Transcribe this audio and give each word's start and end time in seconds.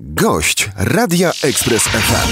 Gość 0.00 0.70
Radia 0.76 1.32
Express 1.42 1.82
FM. 1.82 2.28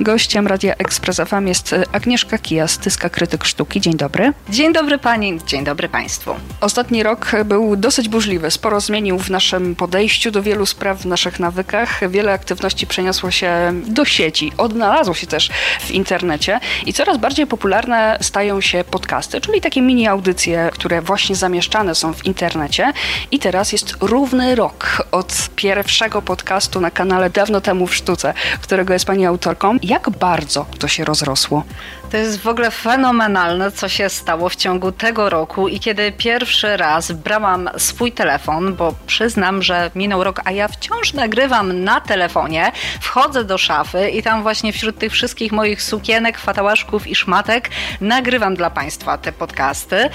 Gościem 0.00 0.46
Radia 0.46 0.74
Ekspres 0.74 1.20
FM 1.26 1.46
jest 1.46 1.72
e, 1.72 1.84
Agnieszka 1.92 2.38
Kija, 2.38 2.68
styska 2.68 3.08
krytyk 3.08 3.44
sztuki. 3.44 3.80
Dzień 3.80 3.94
dobry. 3.94 4.32
Dzień 4.48 4.72
dobry 4.72 4.98
pani, 4.98 5.38
dzień 5.46 5.64
dobry 5.64 5.88
państwu. 5.88 6.34
Ostatni 6.60 7.02
rok 7.02 7.32
był 7.44 7.76
dosyć 7.76 8.08
burzliwy. 8.08 8.50
Sporo 8.50 8.80
zmienił 8.80 9.18
w 9.18 9.30
naszym 9.30 9.76
podejściu 9.76 10.30
do 10.30 10.42
wielu 10.42 10.66
spraw, 10.66 10.98
w 10.98 11.06
naszych 11.06 11.40
nawykach. 11.40 12.10
Wiele 12.10 12.32
aktywności 12.32 12.86
przeniosło 12.86 13.30
się 13.30 13.72
do 13.86 14.04
sieci, 14.04 14.52
odnalazło 14.58 15.14
się 15.14 15.26
też 15.26 15.50
w 15.80 15.90
internecie 15.90 16.60
i 16.86 16.92
coraz 16.92 17.16
bardziej 17.18 17.46
popularne 17.46 18.18
stają 18.20 18.60
się 18.60 18.84
podcasty, 18.90 19.40
czyli 19.40 19.60
takie 19.60 19.82
mini 19.82 20.08
audycje, 20.08 20.70
które 20.72 21.02
właśnie 21.02 21.36
zamieszczane 21.36 21.94
są 21.94 22.12
w 22.12 22.26
internecie. 22.26 22.92
I 23.30 23.38
teraz 23.38 23.72
jest 23.72 23.94
równy 24.00 24.54
rok 24.54 25.06
od 25.12 25.48
pierwszego 25.56 26.22
podcastu 26.22 26.80
na 26.80 26.90
kanale 26.90 27.30
Dawno 27.30 27.60
temu 27.60 27.86
w 27.86 27.94
sztuce, 27.94 28.34
którego 28.60 28.92
jest 28.92 29.04
pani 29.04 29.26
autorką. 29.26 29.78
Jak 29.86 30.10
bardzo 30.10 30.66
to 30.78 30.88
się 30.88 31.04
rozrosło? 31.04 31.64
To 32.10 32.16
jest 32.16 32.40
w 32.40 32.46
ogóle 32.46 32.70
fenomenalne, 32.70 33.72
co 33.72 33.88
się 33.88 34.08
stało 34.08 34.48
w 34.48 34.56
ciągu 34.56 34.92
tego 34.92 35.30
roku 35.30 35.68
i 35.68 35.80
kiedy 35.80 36.12
pierwszy 36.12 36.76
raz 36.76 37.12
brałam 37.12 37.70
swój 37.76 38.12
telefon, 38.12 38.74
bo 38.74 38.94
przyznam, 39.06 39.62
że 39.62 39.90
minął 39.94 40.24
rok, 40.24 40.40
a 40.44 40.52
ja 40.52 40.68
wciąż 40.68 41.12
nagrywam 41.12 41.84
na 41.84 42.00
telefonie, 42.00 42.72
wchodzę 43.00 43.44
do 43.44 43.58
szafy 43.58 44.10
i 44.10 44.22
tam 44.22 44.42
właśnie 44.42 44.72
wśród 44.72 44.98
tych 44.98 45.12
wszystkich 45.12 45.52
moich 45.52 45.82
sukienek, 45.82 46.38
fatałaszków 46.38 47.06
i 47.06 47.14
szmatek 47.14 47.70
nagrywam 48.00 48.54
dla 48.54 48.70
Państwa 48.70 49.18
te 49.18 49.32
podcasty, 49.32 50.10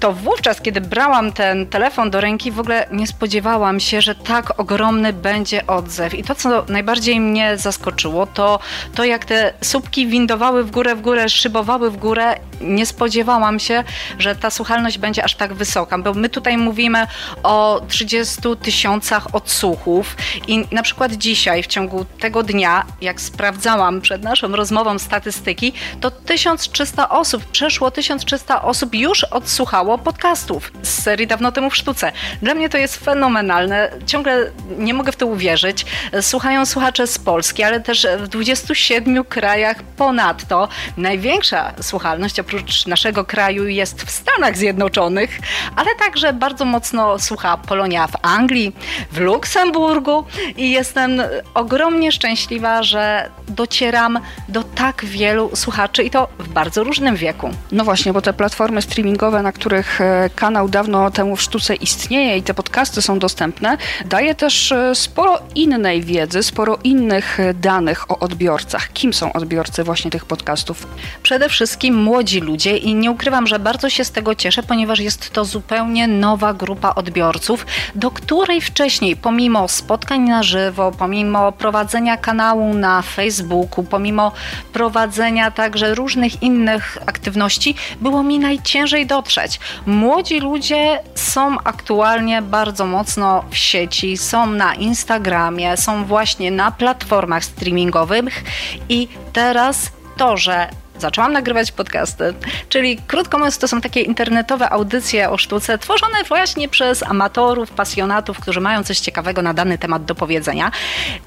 to 0.00 0.12
wówczas, 0.12 0.60
kiedy 0.60 0.80
brałam 0.80 1.32
ten 1.32 1.66
telefon 1.66 2.10
do 2.10 2.20
ręki, 2.20 2.50
w 2.50 2.60
ogóle 2.60 2.86
nie 2.92 3.06
spodziewałam 3.06 3.80
się, 3.80 4.00
że 4.00 4.14
tak 4.14 4.60
ogromny 4.60 5.12
będzie 5.12 5.66
odzew. 5.66 6.14
I 6.14 6.22
to, 6.24 6.34
co 6.34 6.64
najbardziej 6.68 7.20
mnie 7.20 7.56
zaskoczyło, 7.56 8.26
to 8.26 8.58
to, 8.94 9.04
jak 9.10 9.24
te 9.24 9.52
słupki 9.60 10.06
windowały 10.06 10.64
w 10.64 10.70
górę, 10.70 10.94
w 10.94 11.00
górę, 11.00 11.28
szybowały 11.28 11.90
w 11.90 11.96
górę. 11.96 12.34
Nie 12.60 12.86
spodziewałam 12.86 13.60
się, 13.60 13.84
że 14.18 14.36
ta 14.36 14.50
słuchalność 14.50 14.98
będzie 14.98 15.24
aż 15.24 15.34
tak 15.34 15.54
wysoka, 15.54 15.98
bo 15.98 16.14
my 16.14 16.28
tutaj 16.28 16.58
mówimy 16.58 17.06
o 17.42 17.80
30 17.88 18.36
tysiącach 18.62 19.34
odsłuchów 19.34 20.16
i 20.48 20.64
na 20.72 20.82
przykład 20.82 21.12
dzisiaj 21.12 21.62
w 21.62 21.66
ciągu 21.66 22.04
tego 22.04 22.42
dnia, 22.42 22.86
jak 23.00 23.20
sprawdzałam 23.20 24.00
przed 24.00 24.22
naszą 24.22 24.48
rozmową 24.48 24.98
statystyki, 24.98 25.72
to 26.00 26.10
1300 26.10 27.08
osób, 27.08 27.44
przeszło 27.44 27.90
1300 27.90 28.62
osób 28.62 28.94
już 28.94 29.24
odsłuchało 29.24 29.98
podcastów 29.98 30.72
z 30.82 31.02
serii 31.02 31.26
Dawno 31.26 31.52
temu 31.52 31.70
w 31.70 31.76
sztuce. 31.76 32.12
Dla 32.42 32.54
mnie 32.54 32.68
to 32.68 32.78
jest 32.78 33.04
fenomenalne. 33.04 33.90
Ciągle 34.06 34.50
nie 34.78 34.94
mogę 34.94 35.12
w 35.12 35.16
to 35.16 35.26
uwierzyć. 35.26 35.86
Słuchają 36.20 36.66
słuchacze 36.66 37.06
z 37.06 37.18
Polski, 37.18 37.62
ale 37.62 37.80
też 37.80 38.06
w 38.18 38.28
27 38.28 38.99
krajach 39.28 39.82
ponadto. 39.82 40.68
Największa 40.96 41.72
słuchalność 41.80 42.40
oprócz 42.40 42.86
naszego 42.86 43.24
kraju 43.24 43.68
jest 43.68 44.02
w 44.02 44.10
Stanach 44.10 44.56
Zjednoczonych, 44.56 45.38
ale 45.76 45.94
także 45.98 46.32
bardzo 46.32 46.64
mocno 46.64 47.18
słucha 47.18 47.56
Polonia 47.56 48.06
w 48.06 48.16
Anglii, 48.22 48.76
w 49.12 49.18
Luksemburgu 49.18 50.24
i 50.56 50.70
jestem 50.70 51.22
ogromnie 51.54 52.12
szczęśliwa, 52.12 52.82
że 52.82 53.30
docieram 53.48 54.20
do 54.48 54.62
tak 54.62 55.04
wielu 55.04 55.50
słuchaczy 55.54 56.02
i 56.02 56.10
to 56.10 56.28
w 56.38 56.48
bardzo 56.48 56.84
różnym 56.84 57.16
wieku. 57.16 57.50
No 57.72 57.84
właśnie, 57.84 58.12
bo 58.12 58.22
te 58.22 58.32
platformy 58.32 58.82
streamingowe, 58.82 59.42
na 59.42 59.52
których 59.52 60.00
e, 60.00 60.30
kanał 60.34 60.68
dawno 60.68 61.10
temu 61.10 61.36
w 61.36 61.42
sztuce 61.42 61.74
istnieje 61.74 62.36
i 62.36 62.42
te 62.42 62.54
podcasty 62.54 63.02
są 63.02 63.18
dostępne, 63.18 63.76
daje 64.04 64.34
też 64.34 64.72
e, 64.72 64.94
sporo 64.94 65.38
innej 65.54 66.02
wiedzy, 66.02 66.42
sporo 66.42 66.78
innych 66.84 67.40
e, 67.40 67.54
danych 67.54 68.10
o 68.10 68.18
odbiorcach. 68.18 68.89
Kim 68.94 69.12
są 69.12 69.32
odbiorcy 69.32 69.84
właśnie 69.84 70.10
tych 70.10 70.24
podcastów? 70.24 70.86
Przede 71.22 71.48
wszystkim 71.48 72.02
młodzi 72.02 72.40
ludzie 72.40 72.76
i 72.76 72.94
nie 72.94 73.10
ukrywam, 73.10 73.46
że 73.46 73.58
bardzo 73.58 73.90
się 73.90 74.04
z 74.04 74.10
tego 74.10 74.34
cieszę, 74.34 74.62
ponieważ 74.62 74.98
jest 75.00 75.30
to 75.30 75.44
zupełnie 75.44 76.08
nowa 76.08 76.54
grupa 76.54 76.94
odbiorców, 76.94 77.66
do 77.94 78.10
której 78.10 78.60
wcześniej, 78.60 79.16
pomimo 79.16 79.68
spotkań 79.68 80.20
na 80.20 80.42
żywo, 80.42 80.92
pomimo 80.98 81.52
prowadzenia 81.52 82.16
kanału 82.16 82.74
na 82.74 83.02
Facebooku, 83.02 83.84
pomimo 83.84 84.32
prowadzenia 84.72 85.50
także 85.50 85.94
różnych 85.94 86.42
innych 86.42 86.98
aktywności, 87.06 87.74
było 88.00 88.22
mi 88.22 88.38
najciężej 88.38 89.06
dotrzeć. 89.06 89.60
Młodzi 89.86 90.40
ludzie 90.40 91.00
są 91.14 91.56
aktualnie 91.64 92.42
bardzo 92.42 92.86
mocno 92.86 93.44
w 93.50 93.56
sieci, 93.56 94.16
są 94.16 94.46
na 94.46 94.74
Instagramie, 94.74 95.76
są 95.76 96.04
właśnie 96.04 96.50
na 96.50 96.70
platformach 96.70 97.44
streamingowych 97.44 98.44
i 98.88 99.08
teraz 99.32 99.92
to, 100.16 100.36
że 100.36 100.68
zaczęłam 101.00 101.32
nagrywać 101.32 101.72
podcasty, 101.72 102.34
czyli 102.68 102.98
krótko 103.06 103.38
mówiąc, 103.38 103.58
to 103.58 103.68
są 103.68 103.80
takie 103.80 104.00
internetowe 104.00 104.70
audycje 104.70 105.30
o 105.30 105.38
sztuce 105.38 105.78
tworzone 105.78 106.24
właśnie 106.28 106.68
przez 106.68 107.02
amatorów, 107.02 107.70
pasjonatów, 107.70 108.40
którzy 108.40 108.60
mają 108.60 108.84
coś 108.84 109.00
ciekawego 109.00 109.42
na 109.42 109.54
dany 109.54 109.78
temat 109.78 110.04
do 110.04 110.14
powiedzenia, 110.14 110.70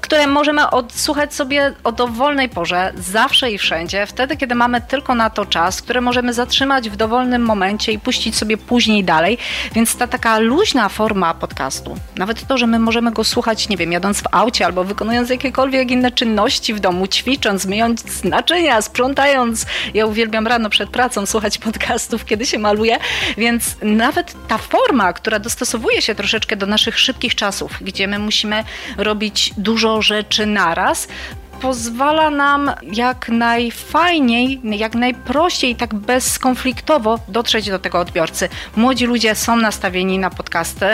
które 0.00 0.26
możemy 0.26 0.70
odsłuchać 0.70 1.34
sobie 1.34 1.72
o 1.84 1.92
dowolnej 1.92 2.48
porze, 2.48 2.92
zawsze 2.96 3.50
i 3.50 3.58
wszędzie, 3.58 4.06
wtedy, 4.06 4.36
kiedy 4.36 4.54
mamy 4.54 4.80
tylko 4.80 5.14
na 5.14 5.30
to 5.30 5.46
czas, 5.46 5.82
które 5.82 6.00
możemy 6.00 6.34
zatrzymać 6.34 6.90
w 6.90 6.96
dowolnym 6.96 7.42
momencie 7.42 7.92
i 7.92 7.98
puścić 7.98 8.36
sobie 8.36 8.56
później 8.56 9.04
dalej. 9.04 9.38
Więc 9.72 9.96
ta 9.96 10.06
taka 10.06 10.38
luźna 10.38 10.88
forma 10.88 11.34
podcastu, 11.34 11.96
nawet 12.16 12.46
to, 12.46 12.58
że 12.58 12.66
my 12.66 12.78
możemy 12.78 13.12
go 13.12 13.24
słuchać, 13.24 13.68
nie 13.68 13.76
wiem, 13.76 13.92
jadąc 13.92 14.20
w 14.20 14.26
aucie 14.30 14.66
albo 14.66 14.84
wykonując 14.84 15.30
jakiekolwiek 15.30 15.90
inne 15.90 16.10
czynności 16.10 16.74
w 16.74 16.80
domu, 16.80 17.06
ćwicząc, 17.06 17.66
myjąc 17.66 18.24
naczynia, 18.24 18.82
sprzątając, 18.82 19.63
ja 19.94 20.06
uwielbiam 20.06 20.46
rano 20.46 20.70
przed 20.70 20.90
pracą 20.90 21.26
słuchać 21.26 21.58
podcastów, 21.58 22.24
kiedy 22.24 22.46
się 22.46 22.58
maluję, 22.58 22.98
więc 23.36 23.76
nawet 23.82 24.34
ta 24.48 24.58
forma, 24.58 25.12
która 25.12 25.38
dostosowuje 25.38 26.02
się 26.02 26.14
troszeczkę 26.14 26.56
do 26.56 26.66
naszych 26.66 26.98
szybkich 26.98 27.34
czasów, 27.34 27.78
gdzie 27.80 28.06
my 28.06 28.18
musimy 28.18 28.64
robić 28.96 29.52
dużo 29.56 30.02
rzeczy 30.02 30.46
naraz, 30.46 31.08
pozwala 31.60 32.30
nam 32.30 32.70
jak 32.82 33.28
najfajniej, 33.28 34.60
jak 34.64 34.94
najprościej, 34.94 35.76
tak 35.76 35.94
bezkonfliktowo 35.94 37.18
dotrzeć 37.28 37.70
do 37.70 37.78
tego 37.78 38.00
odbiorcy. 38.00 38.48
Młodzi 38.76 39.06
ludzie 39.06 39.34
są 39.34 39.56
nastawieni 39.56 40.18
na 40.18 40.30
podcasty 40.30 40.86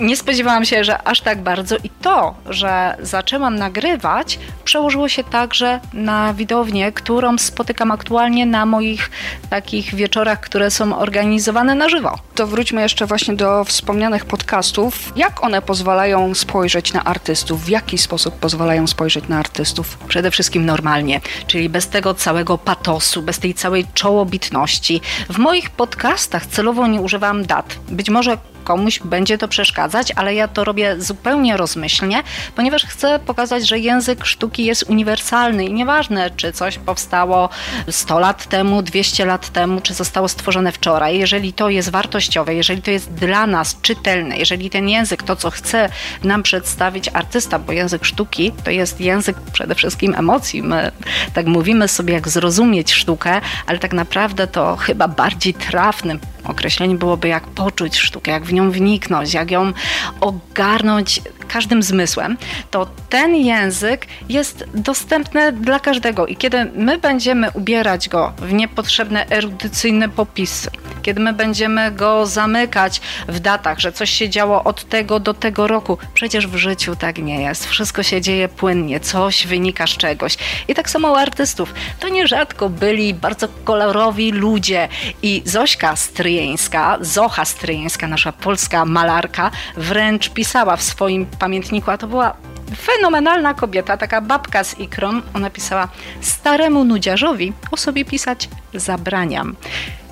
nie 0.00 0.16
spodziewałam 0.16 0.64
się, 0.64 0.84
że 0.84 1.02
aż 1.02 1.20
tak 1.20 1.42
bardzo 1.42 1.76
i 1.76 1.90
to, 2.02 2.34
że 2.46 2.96
zaczęłam 3.00 3.56
nagrywać, 3.56 4.38
przełożyło 4.64 5.08
się 5.08 5.24
także 5.24 5.80
na 5.92 6.34
widownię, 6.34 6.92
którą 6.92 7.38
spotykam 7.38 7.90
aktualnie 7.90 8.46
na 8.46 8.66
moich 8.66 9.10
takich 9.50 9.94
wieczorach, 9.94 10.40
które 10.40 10.70
są 10.70 10.98
organizowane 10.98 11.74
na 11.74 11.88
żywo. 11.88 12.18
To 12.34 12.46
wróćmy 12.46 12.82
jeszcze 12.82 13.06
właśnie 13.06 13.36
do 13.36 13.64
wspomnianych 13.64 14.24
podcastów. 14.24 15.12
Jak 15.16 15.44
one 15.44 15.62
pozwalają 15.62 16.34
spojrzeć 16.34 16.92
na 16.92 17.04
artystów? 17.04 17.64
W 17.64 17.68
jaki 17.68 17.98
sposób 17.98 18.34
pozwalają 18.34 18.86
spojrzeć 18.86 19.28
na 19.28 19.38
artystów? 19.38 19.98
Przede 20.08 20.30
wszystkim 20.30 20.66
normalnie, 20.66 21.20
czyli 21.46 21.68
bez 21.68 21.88
tego 21.88 22.14
całego 22.14 22.58
patosu, 22.58 23.22
bez 23.22 23.38
tej 23.38 23.54
całej 23.54 23.86
czołobitności. 23.94 25.00
W 25.28 25.38
moich 25.38 25.70
podcastach 25.70 26.46
celowo 26.46 26.86
nie 26.86 27.00
używam 27.00 27.46
dat. 27.46 27.76
Być 27.88 28.10
może 28.10 28.38
komuś 28.66 29.00
będzie 29.04 29.38
to 29.38 29.48
przeszkadzać, 29.48 30.12
ale 30.16 30.34
ja 30.34 30.48
to 30.48 30.64
robię 30.64 30.96
zupełnie 30.98 31.56
rozmyślnie, 31.56 32.22
ponieważ 32.56 32.84
chcę 32.84 33.18
pokazać, 33.18 33.68
że 33.68 33.78
język 33.78 34.26
sztuki 34.26 34.64
jest 34.64 34.84
uniwersalny 34.88 35.64
i 35.64 35.72
nieważne, 35.72 36.30
czy 36.30 36.52
coś 36.52 36.78
powstało 36.78 37.48
100 37.90 38.18
lat 38.18 38.46
temu, 38.46 38.82
200 38.82 39.24
lat 39.24 39.48
temu, 39.48 39.80
czy 39.80 39.94
zostało 39.94 40.28
stworzone 40.28 40.72
wczoraj. 40.72 41.18
Jeżeli 41.18 41.52
to 41.52 41.68
jest 41.68 41.90
wartościowe, 41.90 42.54
jeżeli 42.54 42.82
to 42.82 42.90
jest 42.90 43.12
dla 43.12 43.46
nas 43.46 43.76
czytelne, 43.82 44.38
jeżeli 44.38 44.70
ten 44.70 44.88
język, 44.88 45.22
to 45.22 45.36
co 45.36 45.50
chce 45.50 45.88
nam 46.24 46.42
przedstawić 46.42 47.10
artysta, 47.12 47.58
bo 47.58 47.72
język 47.72 48.04
sztuki 48.04 48.52
to 48.64 48.70
jest 48.70 49.00
język 49.00 49.36
przede 49.52 49.74
wszystkim 49.74 50.14
emocji. 50.14 50.62
My 50.62 50.92
tak 51.34 51.46
mówimy 51.46 51.88
sobie, 51.88 52.14
jak 52.14 52.28
zrozumieć 52.28 52.92
sztukę, 52.92 53.40
ale 53.66 53.78
tak 53.78 53.92
naprawdę 53.92 54.46
to 54.46 54.76
chyba 54.76 55.08
bardziej 55.08 55.54
trafnym 55.54 56.20
określenie 56.50 56.94
byłoby 56.94 57.28
jak 57.28 57.46
poczuć 57.46 57.98
sztukę, 57.98 58.30
jak 58.30 58.44
w 58.44 58.52
nią 58.52 58.70
wniknąć, 58.70 59.34
jak 59.34 59.50
ją 59.50 59.72
ogarnąć 60.20 61.22
każdym 61.46 61.82
zmysłem, 61.82 62.36
to 62.70 62.86
ten 63.08 63.34
język 63.34 64.06
jest 64.28 64.64
dostępny 64.74 65.52
dla 65.52 65.80
każdego 65.80 66.26
i 66.26 66.36
kiedy 66.36 66.64
my 66.74 66.98
będziemy 66.98 67.50
ubierać 67.50 68.08
go 68.08 68.32
w 68.38 68.52
niepotrzebne 68.52 69.26
erudycyjne 69.30 70.08
popisy, 70.08 70.70
kiedy 71.02 71.20
my 71.20 71.32
będziemy 71.32 71.90
go 71.90 72.26
zamykać 72.26 73.00
w 73.28 73.40
datach, 73.40 73.78
że 73.78 73.92
coś 73.92 74.10
się 74.10 74.30
działo 74.30 74.64
od 74.64 74.84
tego 74.84 75.20
do 75.20 75.34
tego 75.34 75.66
roku. 75.66 75.98
Przecież 76.14 76.46
w 76.46 76.56
życiu 76.56 76.96
tak 76.96 77.18
nie 77.18 77.40
jest. 77.40 77.66
Wszystko 77.66 78.02
się 78.02 78.20
dzieje 78.20 78.48
płynnie, 78.48 79.00
coś 79.00 79.46
wynika 79.46 79.86
z 79.86 79.90
czegoś. 79.90 80.36
I 80.68 80.74
tak 80.74 80.90
samo 80.90 81.12
u 81.12 81.14
artystów. 81.14 81.74
To 82.00 82.08
nierzadko 82.08 82.68
byli 82.68 83.14
bardzo 83.14 83.48
kolorowi 83.64 84.32
ludzie. 84.32 84.88
I 85.22 85.42
Zośka 85.44 85.96
Stryjeńska, 85.96 86.98
Zocha 87.00 87.44
Stryjeńska, 87.44 88.06
nasza 88.06 88.32
polska 88.32 88.84
malarka, 88.84 89.50
wręcz 89.76 90.28
pisała 90.30 90.76
w 90.76 90.82
swoim 90.82 91.26
pamiętniku, 91.36 91.90
a 91.90 91.98
to 91.98 92.06
była 92.06 92.36
fenomenalna 92.76 93.54
kobieta, 93.54 93.96
taka 93.96 94.20
babka 94.20 94.64
z 94.64 94.78
ikrą. 94.78 95.22
Ona 95.34 95.50
pisała: 95.50 95.88
Staremu 96.20 96.84
nudziarzowi 96.84 97.52
o 97.70 97.76
sobie 97.76 98.04
pisać 98.04 98.48
zabraniam. 98.74 99.56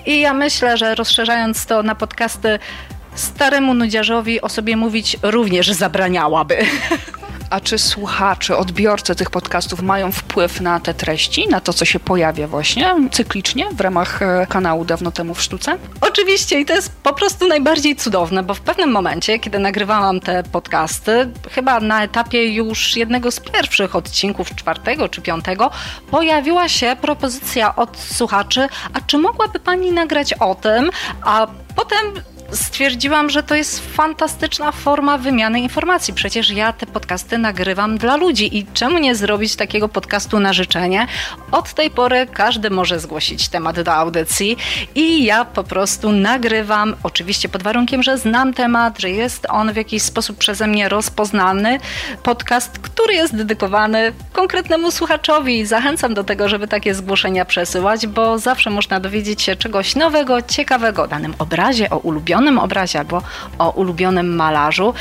I 0.06 0.20
ja 0.20 0.34
myślę, 0.34 0.76
że 0.76 0.94
rozszerzając 0.94 1.66
to 1.66 1.82
na 1.82 1.94
podcasty, 1.94 2.58
staremu 3.14 3.74
nudziarzowi 3.74 4.40
o 4.40 4.48
sobie 4.48 4.76
mówić 4.76 5.16
również 5.22 5.70
zabraniałaby. 5.70 6.56
A 7.54 7.60
czy 7.60 7.78
słuchacze, 7.78 8.56
odbiorcy 8.56 9.14
tych 9.14 9.30
podcastów 9.30 9.82
mają 9.82 10.12
wpływ 10.12 10.60
na 10.60 10.80
te 10.80 10.94
treści, 10.94 11.48
na 11.48 11.60
to, 11.60 11.72
co 11.72 11.84
się 11.84 12.00
pojawia 12.00 12.48
właśnie 12.48 12.94
cyklicznie 13.12 13.66
w 13.72 13.80
ramach 13.80 14.22
e, 14.22 14.46
kanału 14.48 14.84
Dawno 14.84 15.10
temu 15.10 15.34
w 15.34 15.42
sztuce? 15.42 15.78
Oczywiście 16.00 16.60
i 16.60 16.64
to 16.64 16.74
jest 16.74 16.92
po 17.02 17.12
prostu 17.12 17.48
najbardziej 17.48 17.96
cudowne, 17.96 18.42
bo 18.42 18.54
w 18.54 18.60
pewnym 18.60 18.90
momencie, 18.90 19.38
kiedy 19.38 19.58
nagrywałam 19.58 20.20
te 20.20 20.42
podcasty, 20.42 21.30
chyba 21.50 21.80
na 21.80 22.04
etapie 22.04 22.54
już 22.54 22.96
jednego 22.96 23.30
z 23.30 23.40
pierwszych 23.40 23.96
odcinków, 23.96 24.54
czwartego 24.54 25.08
czy 25.08 25.20
piątego, 25.20 25.70
pojawiła 26.10 26.68
się 26.68 26.96
propozycja 27.00 27.76
od 27.76 27.96
słuchaczy, 27.96 28.68
a 28.94 29.00
czy 29.00 29.18
mogłaby 29.18 29.60
pani 29.60 29.92
nagrać 29.92 30.32
o 30.32 30.54
tym, 30.54 30.90
a 31.22 31.46
potem 31.76 32.14
stwierdziłam, 32.54 33.30
że 33.30 33.42
to 33.42 33.54
jest 33.54 33.94
fantastyczna 33.94 34.72
forma 34.72 35.18
wymiany 35.18 35.60
informacji. 35.60 36.14
Przecież 36.14 36.50
ja 36.50 36.72
te 36.72 36.86
podcasty 36.86 37.38
nagrywam 37.38 37.98
dla 37.98 38.16
ludzi 38.16 38.58
i 38.58 38.66
czemu 38.66 38.98
nie 38.98 39.14
zrobić 39.14 39.56
takiego 39.56 39.88
podcastu 39.88 40.40
na 40.40 40.52
życzenie? 40.52 41.06
Od 41.50 41.74
tej 41.74 41.90
pory 41.90 42.26
każdy 42.32 42.70
może 42.70 43.00
zgłosić 43.00 43.48
temat 43.48 43.80
do 43.80 43.94
audycji 43.94 44.56
i 44.94 45.24
ja 45.24 45.44
po 45.44 45.64
prostu 45.64 46.12
nagrywam, 46.12 46.96
oczywiście 47.02 47.48
pod 47.48 47.62
warunkiem, 47.62 48.02
że 48.02 48.18
znam 48.18 48.54
temat, 48.54 48.98
że 49.00 49.10
jest 49.10 49.46
on 49.50 49.72
w 49.72 49.76
jakiś 49.76 50.02
sposób 50.02 50.38
przeze 50.38 50.66
mnie 50.66 50.88
rozpoznany. 50.88 51.78
Podcast, 52.22 52.78
który 52.78 53.14
jest 53.14 53.36
dedykowany 53.36 54.12
konkretnemu 54.32 54.90
słuchaczowi. 54.90 55.66
Zachęcam 55.66 56.14
do 56.14 56.24
tego, 56.24 56.48
żeby 56.48 56.68
takie 56.68 56.94
zgłoszenia 56.94 57.44
przesyłać, 57.44 58.06
bo 58.06 58.38
zawsze 58.38 58.70
można 58.70 59.00
dowiedzieć 59.00 59.42
się 59.42 59.56
czegoś 59.56 59.96
nowego, 59.96 60.42
ciekawego 60.42 61.02
o 61.02 61.08
danym 61.08 61.34
obrazie, 61.38 61.90
o 61.90 61.98
ulubionym 61.98 62.43
ulubionym 62.44 62.58
obrazie 62.58 62.98
albo 62.98 63.22
o 63.58 63.70
ulubionym 63.70 64.36
malarzu. 64.36 64.94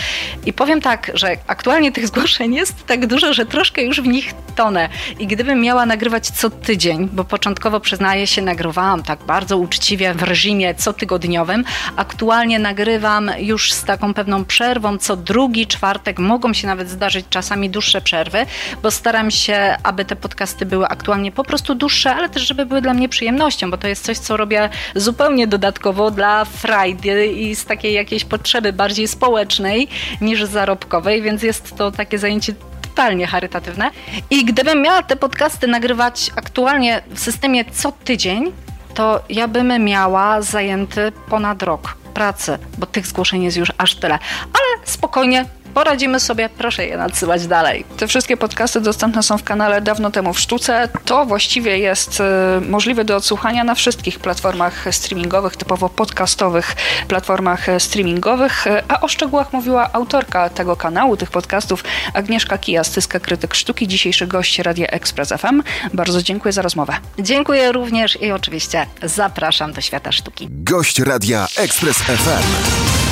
I 0.46 0.54
powiem 0.54 0.82
tak, 0.82 1.12
że 1.14 1.38
aktualnie 1.48 1.92
tych 1.92 2.08
zgłoszeń 2.08 2.56
jest 2.56 2.86
tak 2.86 3.08
dużo, 3.08 3.34
że 3.34 3.46
troszkę 3.46 3.82
już 3.82 4.02
w 4.02 4.08
nich 4.08 4.34
tonę. 4.56 4.90
I 5.20 5.28
gdybym 5.28 5.62
miała 5.62 5.86
nagrywać 5.86 6.28
co 6.28 6.50
tydzień, 6.50 7.10
bo 7.14 7.24
początkowo 7.24 7.80
przyznaję 7.80 8.28
się, 8.28 8.42
nagrywałam 8.42 9.04
tak 9.04 9.24
bardzo 9.24 9.58
uczciwie 9.58 10.14
w 10.14 10.24
reżimie 10.24 10.76
cotygodniowym, 10.76 11.64
aktualnie 11.96 12.60
nagrywam 12.60 13.32
już 13.38 13.74
z 13.74 13.84
taką 13.84 14.14
pewną 14.14 14.46
przerwą, 14.46 14.98
co 14.98 15.16
drugi 15.16 15.68
czwartek 15.68 16.20
mogą 16.20 16.54
się 16.54 16.68
nawet 16.68 16.90
zdarzyć 16.90 17.26
czasami 17.30 17.70
dłuższe 17.70 18.02
przerwy, 18.02 18.46
bo 18.84 18.92
staram 18.92 19.32
się, 19.32 19.78
aby 19.84 20.06
te 20.06 20.16
podcasty 20.16 20.66
były 20.66 20.88
aktualnie 20.88 21.32
po 21.32 21.44
prostu 21.44 21.76
dłuższe, 21.76 22.16
ale 22.16 22.30
też 22.30 22.48
żeby 22.48 22.66
były 22.66 22.82
dla 22.82 22.94
mnie 22.94 23.10
przyjemnością, 23.10 23.72
bo 23.72 23.78
to 23.78 23.88
jest 23.88 24.06
coś, 24.06 24.18
co 24.18 24.38
robię 24.38 24.70
zupełnie 24.96 25.48
dodatkowo 25.48 26.12
dla 26.12 26.46
Friday 26.46 27.33
i 27.34 27.56
z 27.56 27.66
takiej 27.66 27.94
jakiejś 27.94 28.26
potrzeby 28.26 28.74
bardziej 28.74 29.08
społecznej 29.08 29.88
niż 30.22 30.44
zarobkowej, 30.44 31.22
więc 31.22 31.44
jest 31.44 31.76
to 31.76 31.92
takie 31.92 32.20
zajęcie 32.20 32.54
totalnie 32.82 33.28
charytatywne. 33.28 33.92
I 34.30 34.46
gdybym 34.46 34.82
miała 34.82 35.04
te 35.04 35.16
podcasty 35.16 35.68
nagrywać 35.68 36.32
aktualnie 36.36 37.02
w 37.10 37.20
systemie 37.20 37.66
co 37.66 37.92
tydzień, 37.92 38.52
to 38.94 39.24
ja 39.30 39.48
bym 39.48 39.84
miała 39.84 40.42
zajęty 40.42 41.12
ponad 41.30 41.64
rok 41.64 41.98
pracy, 42.14 42.58
bo 42.78 42.86
tych 42.86 43.08
zgłoszeń 43.08 43.44
jest 43.44 43.58
już 43.58 43.72
aż 43.78 43.96
tyle. 43.96 44.20
Ale 44.44 44.86
spokojnie, 44.86 45.46
poradzimy 45.74 46.20
sobie, 46.20 46.50
proszę 46.50 46.86
je 46.86 46.98
nadsyłać 46.98 47.48
dalej. 47.48 47.86
Te 47.98 48.08
wszystkie 48.08 48.38
podcasty 48.38 48.82
dostępne 48.82 49.24
są 49.24 49.38
w 49.38 49.44
kanale 49.44 49.82
Dawno 49.82 50.12
temu 50.12 50.34
w 50.34 50.40
sztuce. 50.40 50.90
To 51.06 51.26
właściwie 51.26 51.78
jest 51.78 52.22
e, 52.22 52.62
możliwe 52.70 53.06
do 53.06 53.16
odsłuchania 53.16 53.64
na 53.64 53.76
wszystkich 53.76 54.20
platformach 54.20 54.86
streamingowych, 54.92 55.58
typowo 55.58 55.90
podcastowych 55.90 56.76
platformach 57.08 57.68
streamingowych, 57.80 58.68
e, 58.68 58.84
a 58.88 59.02
o 59.02 59.08
szczegółach 59.08 59.54
mówiła 59.54 59.90
autorka 59.94 60.50
tego 60.50 60.76
kanału, 60.76 61.18
tych 61.18 61.32
podcastów, 61.32 61.84
Agnieszka 62.14 62.58
Kija, 62.58 62.84
styska 62.84 63.20
krytyk 63.20 63.54
sztuki, 63.56 63.88
dzisiejszy 63.88 64.28
gość 64.28 64.60
Radia 64.60 64.88
Express 64.88 65.30
FM. 65.30 65.64
Bardzo 65.94 66.22
dziękuję 66.22 66.52
za 66.52 66.62
rozmowę. 66.62 66.94
Dziękuję 67.20 67.72
również 67.72 68.22
i 68.22 68.32
oczywiście 68.32 68.86
zapraszam 69.04 69.74
do 69.74 69.82
świata 69.82 70.12
sztuki. 70.12 70.48
Gość 70.52 71.00
Radia 71.00 71.48
Express 71.58 71.98
FM. 71.98 73.03